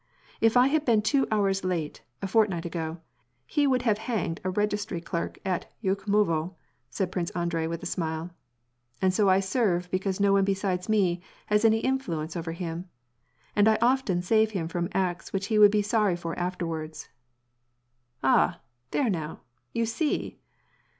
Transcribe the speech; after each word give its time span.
If 0.39 0.57
I 0.57 0.65
had 0.65 0.83
been 0.83 1.03
two 1.03 1.27
hours 1.29 1.63
late, 1.63 2.01
a 2.23 2.27
fortnight 2.27 2.65
ago, 2.65 3.01
he 3.45 3.67
would 3.67 3.83
have 3.83 3.99
hanged 3.99 4.41
a 4.43 4.49
registry 4.49 4.99
clerk 4.99 5.37
at 5.45 5.71
Yukhmovo," 5.83 6.55
said 6.89 7.11
Prince 7.11 7.29
Andrei, 7.35 7.67
with 7.67 7.83
a 7.83 7.85
smile," 7.85 8.31
and 9.03 9.13
so 9.13 9.29
I 9.29 9.39
serve 9.39 9.91
because 9.91 10.19
no 10.19 10.33
one 10.33 10.43
besides 10.43 10.89
me 10.89 11.21
has 11.45 11.63
any 11.63 11.81
influence 11.81 12.35
over 12.35 12.53
him, 12.53 12.89
and 13.55 13.67
I 13.67 13.77
often 13.79 14.23
save 14.23 14.49
him 14.49 14.67
from 14.67 14.89
acts 14.91 15.31
which 15.33 15.45
he 15.53 15.59
would 15.59 15.69
be 15.71 15.83
sorry 15.83 16.15
for 16.15 16.33
afterwards."" 16.33 17.09
Ah, 18.23 18.59
there 18.91 19.07
now, 19.07 19.41
you 19.71 19.85
see 19.85 20.39